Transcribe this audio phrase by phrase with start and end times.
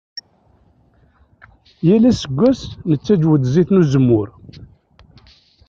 [1.87, 2.59] Yal aseggas
[2.89, 4.27] nettaǧǧew-d zzit n uzemmur.